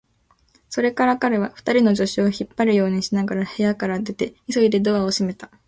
[0.67, 5.51] それから彼は、二人の助手を引っ張るようにしながら部屋から出て、急いでドアを閉めた。